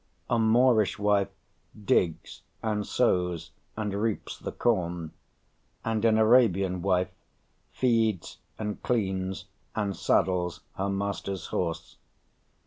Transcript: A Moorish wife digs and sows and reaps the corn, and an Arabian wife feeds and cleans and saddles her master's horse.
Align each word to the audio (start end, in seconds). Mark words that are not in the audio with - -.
A 0.31 0.39
Moorish 0.39 0.97
wife 0.97 1.27
digs 1.85 2.41
and 2.63 2.87
sows 2.87 3.51
and 3.77 3.93
reaps 3.93 4.39
the 4.39 4.51
corn, 4.51 5.11
and 5.85 6.03
an 6.03 6.17
Arabian 6.17 6.81
wife 6.81 7.11
feeds 7.71 8.39
and 8.57 8.81
cleans 8.81 9.45
and 9.75 9.95
saddles 9.95 10.61
her 10.73 10.89
master's 10.89 11.45
horse. 11.49 11.97